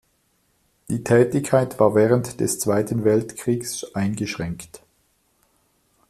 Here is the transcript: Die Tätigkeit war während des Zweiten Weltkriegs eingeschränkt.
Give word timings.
Die 0.89 1.03
Tätigkeit 1.03 1.79
war 1.79 1.93
während 1.93 2.39
des 2.39 2.57
Zweiten 2.59 3.03
Weltkriegs 3.05 3.83
eingeschränkt. 3.93 4.81